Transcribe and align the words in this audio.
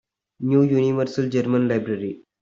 New 0.39 0.63
Universal 0.63 1.29
German 1.29 1.67
Library. 1.67 2.23